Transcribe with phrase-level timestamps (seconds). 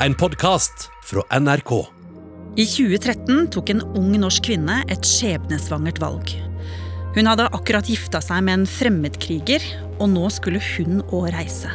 [0.00, 1.70] en podkast fra NRK.
[2.56, 6.32] I 2013 tok en ung norsk kvinne et skjebnesvangert valg.
[7.16, 9.64] Hun hadde akkurat gifta seg med en fremmedkriger,
[9.96, 11.72] og nå skulle hun òg reise.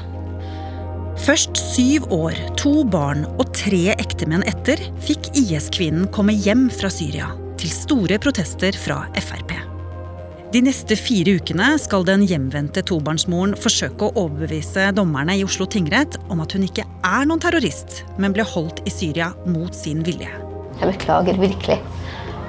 [1.21, 7.33] Først syv år, to barn og tre ektemenn etter fikk IS-kvinnen komme hjem fra Syria,
[7.61, 9.70] til store protester fra Frp.
[10.51, 16.17] De neste fire ukene skal den hjemvendte tobarnsmoren forsøke å overbevise dommerne i Oslo tingrett
[16.27, 20.27] om at hun ikke er noen terrorist, men ble holdt i Syria mot sin vilje.
[20.81, 21.79] Jeg beklager virkelig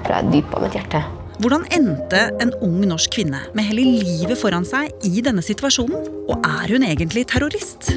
[0.02, 1.04] fra dypet av mitt hjerte.
[1.38, 6.02] Hvordan endte en ung norsk kvinne med hele livet foran seg i denne situasjonen?
[6.26, 7.92] Og er hun egentlig terrorist?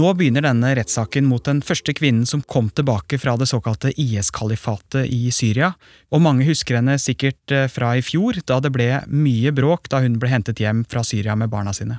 [0.00, 5.10] Nå begynner denne rettssaken mot den første kvinnen som kom tilbake fra det såkalte IS-kalifatet
[5.12, 5.74] i Syria,
[6.08, 10.00] og mange husker henne sikkert eh, fra i fjor, da det ble mye bråk da
[10.00, 11.98] hun ble hentet hjem fra Syria med barna sine.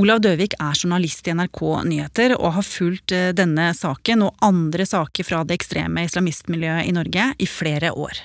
[0.00, 4.88] Olav Døvik er journalist i NRK Nyheter og har fulgt eh, denne saken og andre
[4.88, 8.22] saker fra det ekstreme islamistmiljøet i Norge i flere år.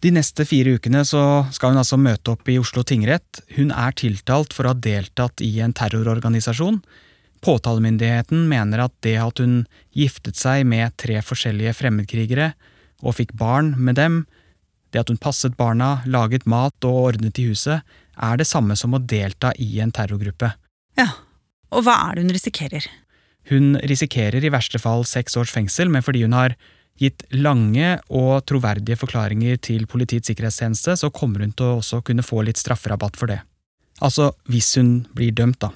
[0.00, 3.44] De neste fire ukene så skal hun altså møte opp i Oslo tingrett.
[3.58, 6.80] Hun er tiltalt for å ha deltatt i en terrororganisasjon.
[7.44, 12.54] Påtalemyndigheten mener at det at hun giftet seg med tre forskjellige fremmedkrigere
[13.04, 14.22] og fikk barn med dem,
[14.94, 17.84] det at hun passet barna, laget mat og ordnet i huset,
[18.14, 20.54] er det samme som å delta i en terrorgruppe.
[20.96, 21.10] Ja,
[21.74, 22.86] og hva er det hun risikerer?
[23.50, 26.54] Hun risikerer i verste fall seks års fengsel, men fordi hun har
[27.00, 32.24] gitt lange og troverdige forklaringer til Politiets sikkerhetstjeneste, så kommer hun til å også kunne
[32.24, 33.40] få litt strafferabatt for det.
[34.00, 35.74] Altså hvis hun blir dømt, da.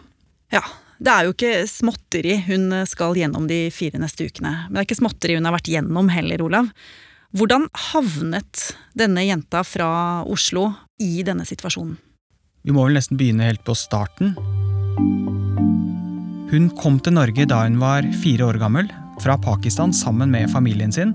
[0.54, 0.62] Ja,
[0.98, 4.50] det er jo ikke småtteri hun skal gjennom de fire neste ukene.
[4.66, 6.72] Men det er ikke småtteri hun har vært gjennom heller, Olav.
[7.36, 9.88] Hvordan havnet denne jenta fra
[10.26, 11.98] Oslo i denne situasjonen?
[12.66, 14.34] Vi må vel nesten begynne helt på starten.
[16.48, 18.88] Hun kom til Norge da hun var fire år gammel,
[19.22, 21.12] fra Pakistan sammen med familien sin.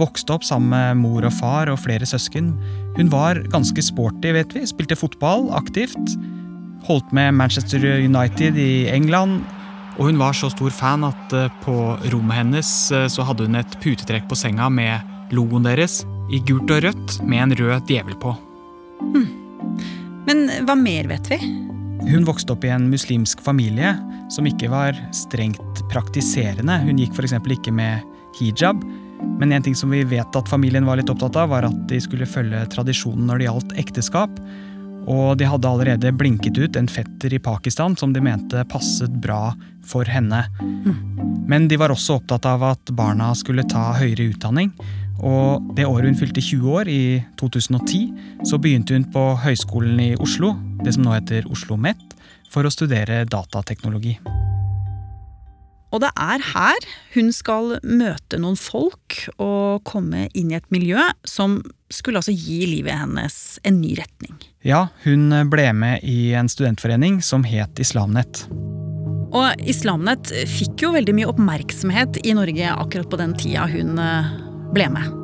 [0.00, 2.52] Vokste opp sammen med mor og far og flere søsken.
[2.96, 4.64] Hun var ganske sporty, vet vi.
[4.68, 6.16] Spilte fotball aktivt.
[6.84, 9.40] Holdt med Manchester United i England.
[9.96, 11.74] Og hun var så stor fan at eh, på
[12.12, 16.70] rommet hennes eh, så hadde hun et putetrekk på senga med logoen deres i gult
[16.74, 18.34] og rødt med en rød djevel på.
[20.26, 21.38] Men hva mer vet vi?
[22.06, 23.94] Hun vokste opp i en muslimsk familie
[24.30, 26.80] som ikke var strengt praktiserende.
[26.84, 27.36] Hun gikk f.eks.
[27.56, 28.04] ikke med
[28.38, 28.82] hijab.
[29.40, 32.00] Men en ting som vi vet at familien var litt opptatt av, var at de
[32.02, 34.40] skulle følge tradisjonen når det gjaldt ekteskap.
[35.06, 39.54] Og de hadde allerede blinket ut en fetter i Pakistan som de mente passet bra
[39.86, 40.42] for henne.
[41.46, 44.72] Men de var også opptatt av at barna skulle ta høyere utdanning.
[45.24, 48.10] Og det året hun fylte 20 år, i 2010,
[48.44, 50.52] så begynte hun på Høgskolen i Oslo,
[50.82, 52.02] det som nå heter Oslo OsloMet,
[52.52, 54.18] for å studere datateknologi.
[55.94, 61.00] Og det er her hun skal møte noen folk og komme inn i et miljø
[61.28, 61.60] som
[61.92, 63.36] skulle altså gi livet hennes
[63.66, 64.34] en ny retning.
[64.66, 68.46] Ja, hun ble med i en studentforening som het Islamnett.
[69.36, 74.34] Og Islamnett fikk jo veldig mye oppmerksomhet i Norge akkurat på den tida hun eh,
[74.74, 75.22] ble med.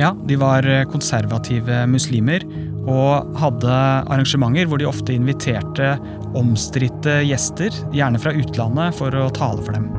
[0.00, 2.46] Ja, de var konservative muslimer
[2.88, 3.74] og hadde
[4.10, 5.94] arrangementer hvor de ofte inviterte
[6.38, 9.90] omstridte gjester, gjerne fra utlandet, for å tale for dem.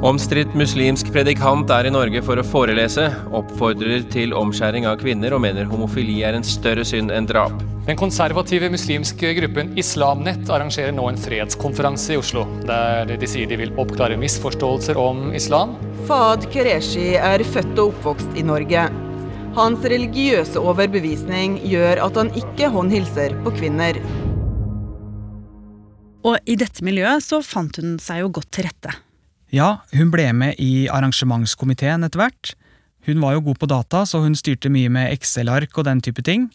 [0.00, 5.42] Omstridt muslimsk predikant er i Norge for å forelese, oppfordrer til omskjæring av kvinner og
[5.44, 7.52] mener homofili er en større synd enn drap.
[7.84, 13.60] Den konservative muslimske gruppen Islamnett arrangerer nå en fredskonferanse i Oslo, der de sier de
[13.60, 15.76] vil oppklare misforståelser om islam.
[16.08, 18.88] Fahad Qureshi er født og oppvokst i Norge.
[19.58, 24.00] Hans religiøse overbevisning gjør at han ikke håndhilser på kvinner.
[26.26, 28.92] Og i dette miljøet så fant hun seg jo godt til rette.
[29.50, 32.52] Ja, hun ble med i arrangementskomiteen etter hvert.
[33.08, 36.22] Hun var jo god på data, så hun styrte mye med Excel-ark og den type
[36.26, 36.50] ting.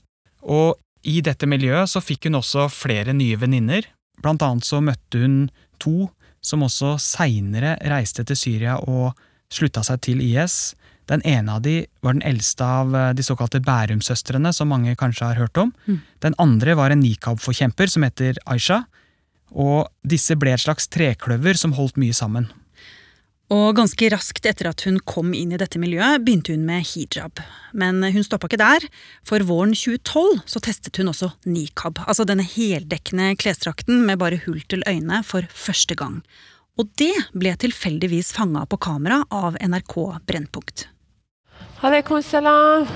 [0.46, 3.88] Og i dette miljøet så fikk hun også flere nye venninner.
[4.22, 5.38] Blant annet så møtte hun
[5.82, 6.10] to
[6.46, 9.18] som også seinere reiste til Syria og
[9.54, 10.76] slutta seg til IS.
[11.10, 15.42] Den ene av de var den eldste av de såkalte Bærum-søstrene, som mange kanskje har
[15.42, 15.74] hørt om.
[15.86, 16.00] Mm.
[16.22, 18.84] Den andre var en nikab-forkjemper som heter Aisha.
[19.54, 22.50] Og disse ble et slags trekløver som holdt mye sammen.
[23.54, 27.44] Og ganske raskt etter at hun kom inn i dette miljøet, begynte hun med hijab.
[27.78, 28.88] Men hun stoppa ikke der,
[29.28, 34.64] for våren 2012 så testet hun også nikab, altså denne heldekkende klesdrakten med bare hull
[34.66, 36.24] til øynene, for første gang.
[36.82, 39.96] Og det ble tilfeldigvis fanga på kamera av NRK
[40.26, 40.88] Brennpunkt.
[41.86, 42.90] Aleikum salam.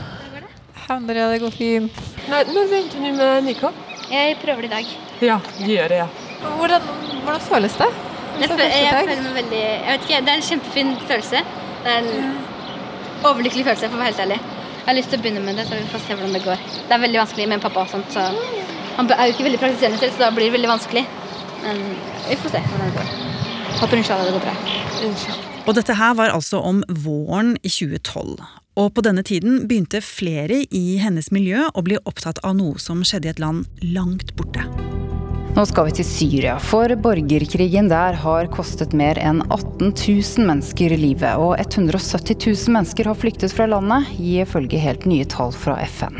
[0.82, 2.02] Alhamdulillah, det går fint.
[2.26, 3.86] Nei, når venter du med nikab?
[4.10, 5.09] Jeg prøver det i dag.
[5.22, 6.08] Ja, gjør det, ja.
[6.60, 6.86] Hvordan,
[7.24, 7.90] hvordan føles det?
[8.40, 11.42] Jeg, føler, jeg føler meg veldig Jeg vet ikke, Det er en kjempefin følelse.
[11.84, 12.38] Det er en
[13.28, 14.40] overlykkelig følelse, for å være helt ærlig.
[14.80, 16.62] Jeg har lyst til å begynne med det, så vi får se hvordan det går.
[16.88, 18.30] Det er veldig vanskelig med en pappa og sånt, så
[19.00, 21.04] han er jo ikke veldig praktiserende selv, så da blir det veldig vanskelig.
[21.66, 21.84] Men
[22.30, 23.12] vi får se hvordan det går.
[23.80, 24.56] Håper inshallah det går bra.
[25.68, 28.40] Og dette her var altså om våren i 2012.
[28.80, 33.04] Og på denne tiden begynte flere i hennes miljø å bli opptatt av noe som
[33.04, 34.66] skjedde i et land langt borte.
[35.60, 40.96] Nå skal vi til Syria, for borgerkrigen der har kostet mer enn 18 000 mennesker
[40.96, 41.36] livet.
[41.36, 46.16] Og 170 000 mennesker har flyktet fra landet, ifølge helt nye tall fra FN.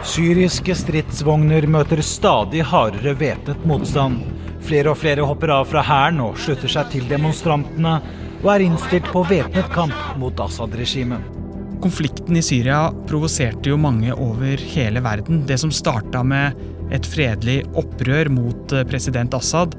[0.00, 4.22] Syriske stridsvogner møter stadig hardere væpnet motstand.
[4.64, 7.98] Flere og flere hopper av fra hæren og slutter seg til demonstrantene,
[8.40, 11.37] og er innstilt på væpnet kamp mot Assad-regimet.
[11.78, 15.44] Konflikten i Syria provoserte jo mange over hele verden.
[15.46, 16.58] Det som starta med
[16.94, 19.76] et fredelig opprør mot eh, president Assad,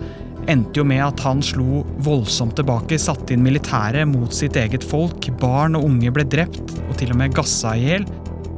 [0.50, 5.28] endte jo med at han slo voldsomt tilbake, satte inn militæret mot sitt eget folk.
[5.42, 8.08] Barn og unge ble drept, og til og med gassa i hjel.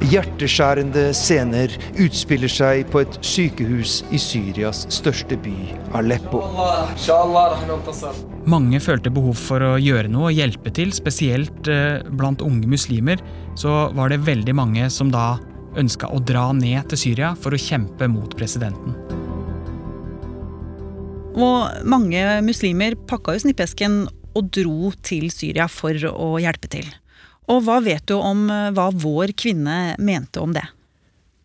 [0.02, 1.70] Hjerteskjærende scener
[2.02, 5.54] utspiller seg på et sykehus i Syrias største by,
[5.94, 6.40] Aleppo.
[8.50, 13.22] Mange følte behov for å gjøre noe og hjelpe til, spesielt eh, blant unge muslimer.
[13.54, 15.36] Så var det veldig mange som da
[15.78, 18.98] ønska å dra ned til Syria for å kjempe mot presidenten.
[21.32, 24.02] Og mange muslimer pakka jo snippesken
[24.34, 26.90] og dro til Syria for å hjelpe til.
[27.50, 30.64] Og hva vet du om eh, hva vår kvinne mente om det?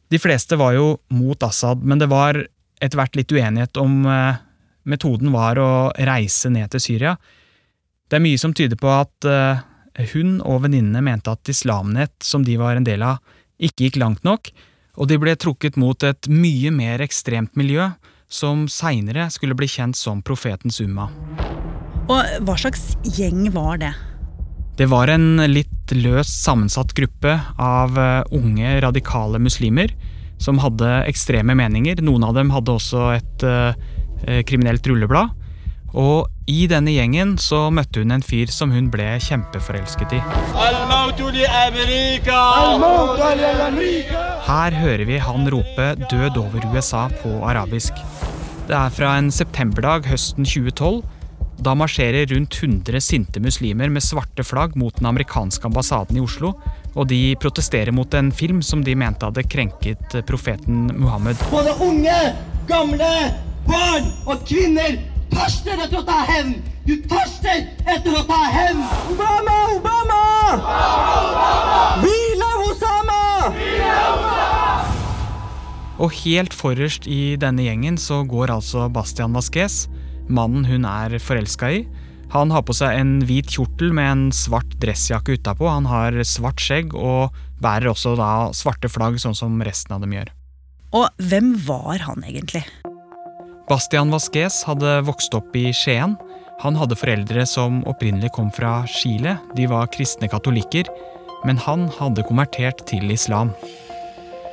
[0.07, 2.39] De fleste var jo mot Assad, men det var
[2.79, 4.37] etter hvert litt uenighet om eh,
[4.87, 7.17] metoden var å reise ned til Syria.
[8.07, 9.65] Det er mye som tyder på at eh,
[10.13, 13.19] hun og venninnene mente at Islamnett, som de var en del av,
[13.57, 14.51] ikke gikk langt nok,
[14.97, 17.89] og de ble trukket mot et mye mer ekstremt miljø,
[18.29, 21.07] som seinere skulle bli kjent som Profetens Umma.
[22.07, 23.93] Og hva slags gjeng var det?
[24.77, 29.93] Det var en litt løst sammensatt gruppe av eh, unge, radikale muslimer
[30.41, 32.01] som hadde ekstreme meninger.
[32.05, 35.33] Noen av dem hadde også et eh, kriminelt rulleblad.
[35.97, 40.21] Og i denne gjengen så møtte hun en fyr som hun ble kjempeforelsket i.
[44.47, 47.93] Her hører vi han rope 'død over USA' på arabisk.
[48.67, 51.01] Det er fra en septemberdag høsten 2012.
[51.57, 56.53] Da marsjerer rundt 100 sinte muslimer med svarte flagg mot den amerikanske ambassaden i Oslo,
[56.93, 61.41] og de protesterer mot en film som de mente hadde krenket profeten Muhammed.
[61.51, 62.17] Både unge,
[62.69, 63.11] gamle,
[63.65, 64.99] barn og kvinner
[65.33, 66.57] tørster etter å ta hevn!
[66.87, 68.85] Du tørster etter å ta hevn!
[69.11, 69.57] Obama!
[69.75, 70.21] Obama!
[72.03, 73.21] Vi Hvile Osama!
[75.97, 79.87] Og helt forrest i denne gjengen så går altså Bastian Vasques,
[80.29, 81.81] mannen hun er forelska i.
[82.33, 85.69] Han har på seg en hvit kjortel med en svart dressjakke utapå.
[85.71, 90.17] Han har svart skjegg og bærer også da svarte flagg, sånn som resten av dem
[90.17, 90.33] gjør.
[90.97, 92.63] Og hvem var han egentlig?
[93.67, 96.15] Bastian Vasques hadde vokst opp i Skien.
[96.63, 99.37] Han hadde foreldre som opprinnelig kom fra Chile.
[99.55, 100.87] De var kristne katolikker.
[101.45, 103.51] Men han hadde konvertert til islam.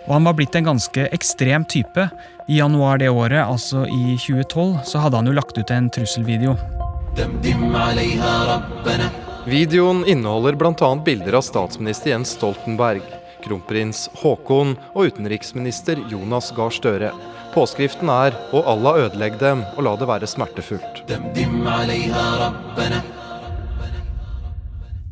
[0.06, 2.08] Og han var blitt en ganske ekstrem type.
[2.48, 6.56] I januar det året, altså i 2012, så hadde han jo lagt ut en trusselvideo.
[9.44, 10.90] Videoen inneholder bl.a.
[11.04, 13.04] bilder av statsminister Jens Stoltenberg,
[13.44, 17.12] kronprins Haakon og utenriksminister Jonas Gahr Støre.
[17.54, 21.04] Påskriften er 'Å Allah ødelegg dem, og la det være smertefullt'.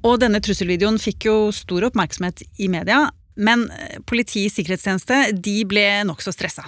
[0.02, 3.66] Og denne trusselvideoen fikk jo stor oppmerksomhet i media, men
[4.08, 6.66] Politiets sikkerhetstjeneste de ble nokså stressa.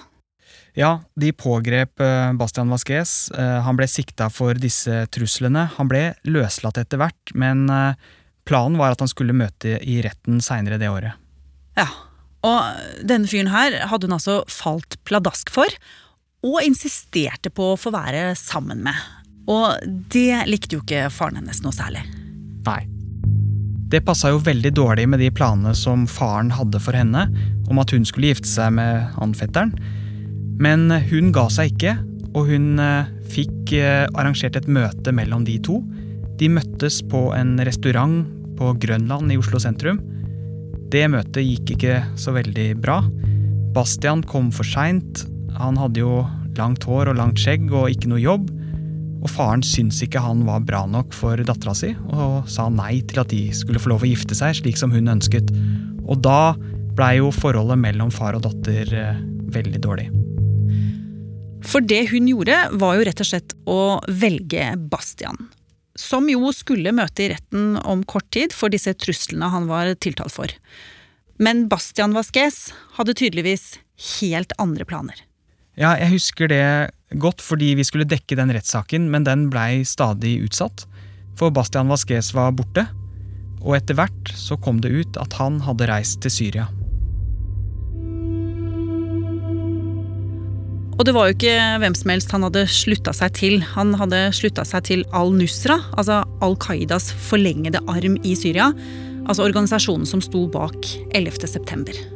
[0.75, 3.31] Ja, de pågrep eh, Bastian Vasques.
[3.31, 5.69] Eh, han ble sikta for disse truslene.
[5.77, 8.01] Han ble løslatt etter hvert, men eh,
[8.49, 11.15] planen var at han skulle møte i retten seinere det året.
[11.79, 11.87] Ja,
[12.45, 15.79] og denne fyren her hadde hun altså falt pladask for,
[16.45, 18.99] og insisterte på å få være sammen med.
[19.47, 19.79] Og
[20.13, 22.03] det likte jo ikke faren hennes noe særlig.
[22.67, 22.83] Nei.
[23.95, 27.29] Det passa jo veldig dårlig med de planene som faren hadde for henne,
[27.71, 29.71] om at hun skulle gifte seg med han fetteren.
[30.59, 31.93] Men hun ga seg ikke,
[32.35, 32.83] og hun
[33.31, 33.71] fikk
[34.19, 35.79] arrangert et møte mellom de to.
[36.41, 38.25] De møttes på en restaurant
[38.59, 40.03] på Grønland i Oslo sentrum.
[40.91, 42.99] Det møtet gikk ikke så veldig bra.
[43.79, 45.23] Bastian kom for seint.
[45.55, 46.25] Han hadde jo
[46.59, 48.51] langt hår og langt skjegg og ikke noe jobb.
[49.25, 53.23] Og faren syntes ikke han var bra nok for dattera si, og sa nei til
[53.23, 55.49] at de skulle få lov å gifte seg slik som hun ønsket.
[56.05, 56.53] Og da
[56.95, 59.23] blei jo forholdet mellom far og datter eh,
[59.55, 60.11] veldig dårlig.
[61.65, 63.81] For det hun gjorde, var jo rett og slett å
[64.13, 65.49] velge Bastian.
[65.97, 70.35] Som jo skulle møte i retten om kort tid for disse truslene han var tiltalt
[70.35, 70.53] for.
[71.41, 73.79] Men Bastian Vasques hadde tydeligvis
[74.21, 75.17] helt andre planer.
[75.75, 76.65] Ja, jeg husker det
[77.19, 80.87] godt fordi vi skulle dekke den rettssaken, men den blei stadig utsatt.
[81.39, 82.87] For Bastian Vasques var borte,
[83.65, 86.69] og etter hvert så kom det ut at han hadde reist til Syria.
[90.95, 93.59] Og det var jo ikke hvem som helst han hadde slutta seg til.
[93.75, 98.71] Han hadde slutta seg til al-Nusra, altså Al Qaidas forlengede arm i Syria.
[99.27, 100.79] Altså organisasjonen som sto bak
[101.11, 102.14] 11.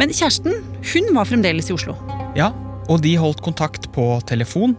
[0.00, 0.54] Men kjæresten,
[0.94, 1.92] hun var fremdeles i Oslo.
[2.32, 2.54] Ja,
[2.88, 4.72] og de holdt kontakt på telefon.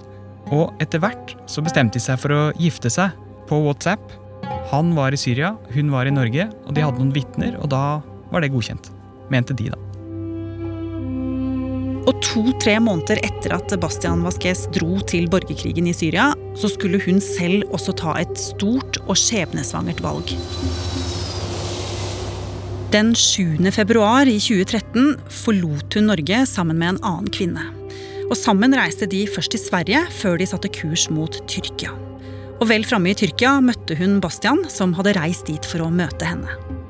[0.49, 3.13] Og etter hvert så bestemte de seg for å gifte seg
[3.49, 4.01] på WhatsApp.
[4.71, 8.01] Han var i Syria, hun var i Norge, og de hadde noen vitner, og da
[8.31, 8.89] var det godkjent.
[9.31, 9.79] Mente de, da.
[12.09, 17.21] Og to-tre måneder etter at Bastian Vasques dro til borgerkrigen i Syria, så skulle hun
[17.21, 20.33] selv også ta et stort og skjebnesvangert valg.
[22.91, 23.71] Den 7.
[23.71, 27.63] februar i 2013 forlot hun Norge sammen med en annen kvinne.
[28.27, 31.93] Og Sammen reiste de først til Sverige, før de satte kurs mot Tyrkia.
[32.59, 36.27] Og Vel framme i Tyrkia møtte hun Bastian, som hadde reist dit for å møte
[36.27, 36.80] henne.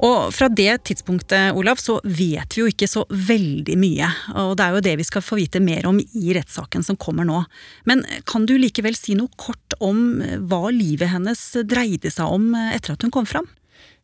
[0.00, 4.08] Og fra det tidspunktet, Olav, så vet vi jo ikke så veldig mye.
[4.40, 7.28] Og det er jo det vi skal få vite mer om i rettssaken som kommer
[7.28, 7.42] nå.
[7.88, 12.96] Men kan du likevel si noe kort om hva livet hennes dreide seg om etter
[12.96, 13.48] at hun kom fram?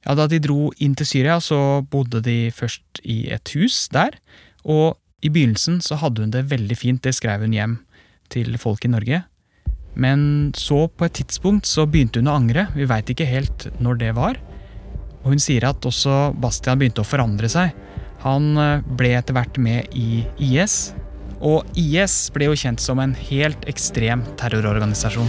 [0.05, 4.19] Ja, Da de dro inn til Syria, så bodde de først i et hus der.
[4.69, 7.79] Og i begynnelsen så hadde hun det veldig fint, det skrev hun hjem
[8.29, 9.23] til folk i Norge.
[9.97, 12.67] Men så, på et tidspunkt, så begynte hun å angre.
[12.77, 14.37] Vi veit ikke helt når det var.
[15.27, 17.75] Og hun sier at også Bastian begynte å forandre seg.
[18.23, 20.95] Han eh, ble etter hvert med i IS.
[21.43, 25.27] Og IS ble jo kjent som en helt ekstrem terrororganisasjon.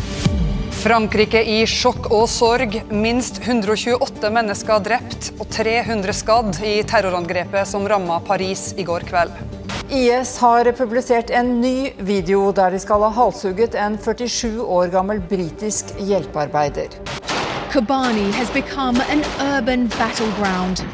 [0.77, 2.77] Frankrike i sjokk og sorg.
[2.94, 9.34] Minst 128 mennesker drept og 300 skadd i terrorangrepet som ramma Paris i går kveld.
[9.89, 15.25] IS har publisert en ny video der de skal ha halshugget en 47 år gammel
[15.25, 17.16] britisk hjelpearbeider.
[17.71, 19.21] Kobani has become an
[19.53, 20.86] urban battleground.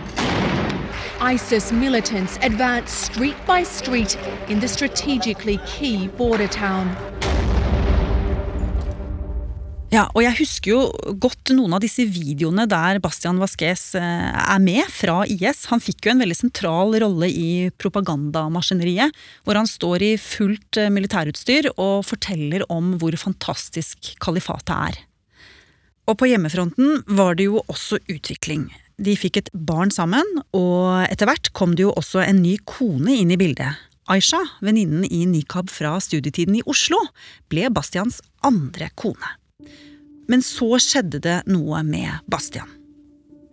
[1.21, 4.17] ISIS militants advance street by street
[4.49, 6.89] in the strategically key border town.
[9.93, 14.61] Ja, og jeg husker jo godt noen av disse videoene der Bastian Vasques eh, er
[14.63, 15.67] med fra IS.
[15.69, 19.13] Han fikk jo en veldig sentral rolle i propagandamaskineriet,
[19.45, 25.03] hvor han står i fullt eh, militærutstyr og forteller om hvor fantastisk kalifatet er.
[26.09, 28.67] Og på hjemmefronten var det jo også utvikling.
[29.01, 33.15] De fikk et barn sammen, og etter hvert kom det jo også en ny kone
[33.21, 33.79] inn i bildet.
[34.11, 36.99] Aisha, venninnen i nikab fra studietiden i Oslo,
[37.51, 39.37] ble Bastians andre kone.
[40.27, 42.67] Men så skjedde det noe med Bastian.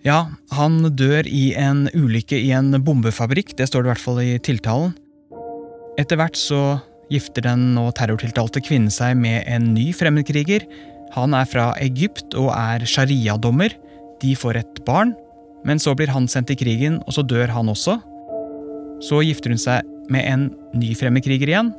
[0.03, 4.21] Ja, han dør i en ulykke i en bombefabrikk, det står det i hvert fall
[4.25, 4.95] i tiltalen.
[6.01, 6.81] Etter hvert så
[7.11, 10.65] gifter den nå terrortiltalte kvinnen seg med en ny fremmedkriger,
[11.15, 13.75] han er fra Egypt og er sharia-dommer.
[14.23, 15.15] De får et barn,
[15.67, 17.99] men så blir han sendt i krigen, og så dør han også.
[19.05, 21.73] Så gifter hun seg med en ny fremmedkriger igjen,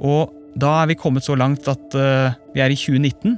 [0.00, 3.36] og da er vi kommet så langt at uh, vi er i 2019.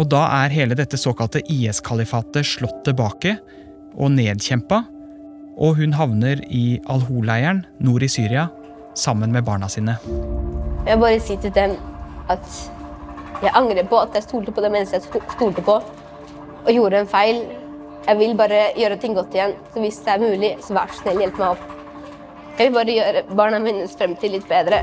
[0.00, 3.36] Og da er hele dette såkalte IS-kalifatet slått tilbake
[3.96, 4.82] og nedkjempa,
[5.60, 8.48] og hun havner i Al-Hol-leiren nord i Syria
[8.96, 9.96] sammen med barna sine.
[10.86, 11.74] Jeg bare sier til dem
[12.32, 12.46] at
[13.40, 15.80] jeg angrer på at jeg stolte på det mennesket jeg stolte på,
[16.60, 17.44] og gjorde en feil.
[18.06, 19.54] Jeg vil bare gjøre ting godt igjen.
[19.72, 21.76] Så hvis det er mulig, så vær så snill, hjelp meg opp.
[22.58, 24.82] Jeg vil bare gjøre barna mines fremtid litt bedre.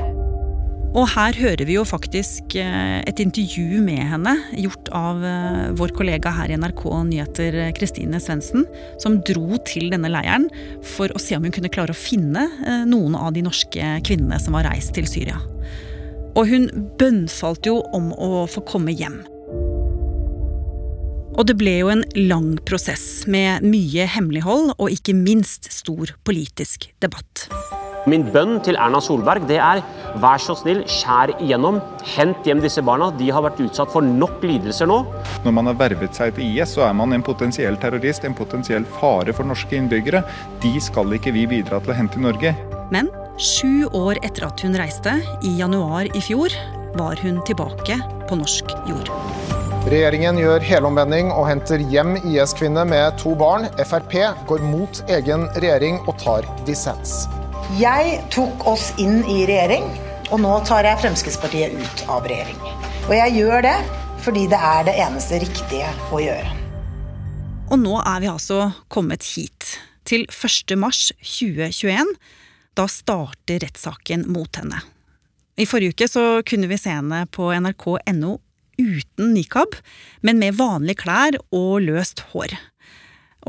[0.96, 5.92] Og her hører vi jo faktisk eh, et intervju med henne, gjort av eh, vår
[5.98, 8.64] kollega her i NRK Nyheter, Kristine Svendsen,
[9.02, 10.48] som dro til denne leiren
[10.96, 14.40] for å se om hun kunne klare å finne eh, noen av de norske kvinnene
[14.40, 15.36] som var reist til Syria.
[16.38, 16.68] Og hun
[17.00, 19.24] bønnfalt jo om å få komme hjem.
[21.38, 26.88] Og det ble jo en lang prosess med mye hemmelighold og ikke minst stor politisk
[27.02, 27.46] debatt.
[28.08, 29.82] Min bønn til Erna Solberg det er
[30.22, 31.80] vær så snill, skjær igjennom.
[32.14, 33.10] Hent hjem disse barna.
[33.18, 35.02] De har vært utsatt for nok lidelser nå.
[35.44, 38.86] Når man har vervet seg til IS, så er man en potensiell terrorist, en potensiell
[38.98, 40.24] fare for norske innbyggere.
[40.64, 42.54] De skal ikke vi bidra til å hente i Norge.
[42.94, 45.12] Men Sju år etter at hun reiste,
[45.46, 46.50] i januar i fjor,
[46.98, 47.94] var hun tilbake
[48.26, 49.10] på norsk jord.
[49.86, 53.68] Regjeringen gjør helomvending og henter hjem IS-kvinne med to barn.
[53.78, 54.16] Frp
[54.48, 57.28] går mot egen regjering og tar dissens.
[57.78, 59.86] Jeg tok oss inn i regjering,
[60.32, 62.58] og nå tar jeg Fremskrittspartiet ut av regjering.
[63.06, 63.76] Og jeg gjør det
[64.24, 66.56] fordi det er det eneste riktige å gjøre.
[67.70, 69.76] Og nå er vi altså kommet hit,
[70.10, 70.74] til 1.
[70.82, 72.16] mars 2021.
[72.78, 74.78] Da starter rettssaken mot henne.
[75.58, 78.36] I forrige uke så kunne vi se henne på nrk.no
[78.78, 79.74] uten nikab,
[80.22, 82.54] men med vanlige klær og løst hår.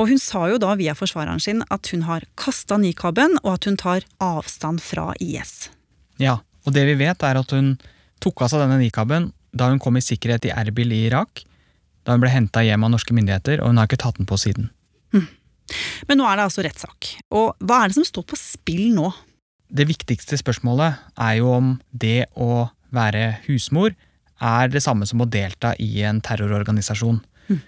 [0.01, 3.69] Og hun sa jo da via forsvareren sin at hun har kasta nikaben, og at
[3.69, 5.69] hun tar avstand fra IS.
[6.17, 7.75] Ja, og det vi vet er at hun
[8.24, 11.43] tok av seg denne nikaben da hun kom i sikkerhet i Erbil i Irak,
[12.05, 14.38] da hun ble henta hjem av norske myndigheter, og hun har ikke tatt den på
[14.41, 14.69] siden.
[16.10, 17.14] Men nå er det altså rettssak.
[17.36, 19.12] Og hva er det som står på spill nå?
[19.70, 23.94] Det viktigste spørsmålet er jo om det å være husmor
[24.40, 27.20] er det samme som å delta i en terrororganisasjon.
[27.50, 27.60] Mm.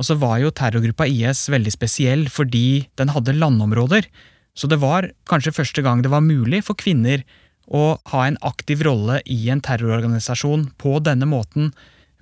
[0.00, 4.08] Og så var jo terrorgruppa IS veldig spesiell fordi den hadde landområder.
[4.54, 7.22] Så det var kanskje første gang det var mulig for kvinner
[7.64, 11.72] å ha en aktiv rolle i en terrororganisasjon på denne måten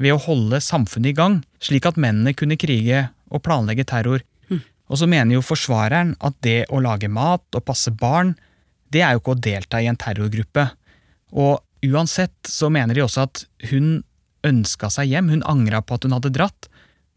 [0.02, 4.22] ved å holde samfunnet i gang, slik at mennene kunne krige og planlegge terror.
[4.90, 8.34] Og så mener jo forsvareren at det å lage mat og passe barn,
[8.92, 10.66] det er jo ikke å delta i en terrorgruppe.
[11.32, 14.02] Og uansett så mener de også at hun
[14.46, 16.68] ønska seg hjem, hun angra på at hun hadde dratt,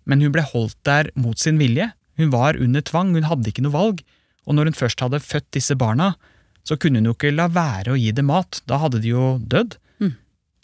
[0.06, 1.90] men hun ble holdt der mot sin vilje.
[2.22, 4.04] Hun var under tvang, hun hadde ikke noe valg,
[4.46, 6.14] og når hun først hadde født disse barna,
[6.66, 9.36] så kunne hun jo ikke la være å gi dem mat, da hadde de jo
[9.42, 9.78] dødd.
[10.02, 10.14] Mm.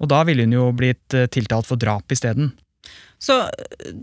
[0.01, 2.53] Og da ville hun jo blitt eh, tiltalt for drap isteden.
[3.21, 3.37] Så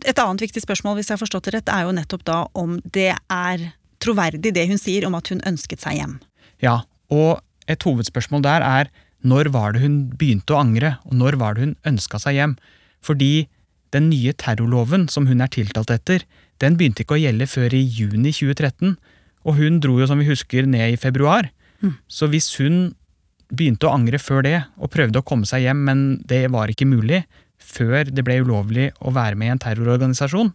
[0.06, 2.78] et annet viktig spørsmål, hvis jeg har forstått det rett, er jo nettopp da om
[2.94, 3.66] det er
[4.02, 6.16] troverdig det hun sier om at hun ønsket seg hjem.
[6.62, 8.90] Ja, og et hovedspørsmål der er
[9.26, 12.54] når var det hun begynte å angre, og når var det hun ønska seg hjem?
[13.02, 13.48] Fordi
[13.94, 16.23] den nye terrorloven som hun er tiltalt etter,
[16.62, 18.95] den begynte ikke å gjelde før i juni 2013,
[19.49, 21.50] og hun dro jo, som vi husker, ned i februar.
[21.82, 21.95] Mm.
[22.10, 22.93] Så hvis hun
[23.49, 26.88] begynte å angre før det, og prøvde å komme seg hjem, men det var ikke
[26.88, 27.23] mulig,
[27.69, 30.52] før det ble ulovlig å være med i en terrororganisasjon,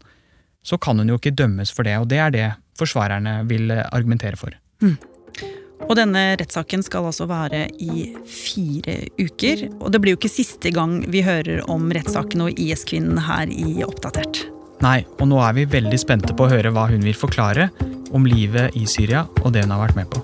[0.63, 2.47] så kan hun jo ikke dømmes for det, og det er det
[2.79, 4.55] forsvarerne vil argumentere for.
[5.83, 9.67] Og denne rettssaken skal altså vare i fire uker.
[9.81, 13.83] Og det blir jo ikke siste gang vi hører om rettssaken og IS-kvinnen her i
[13.85, 14.45] Oppdatert.
[14.83, 17.69] Nei, og nå er vi veldig spente på å høre hva hun vil forklare
[18.15, 20.23] om livet i Syria og det hun har vært med på.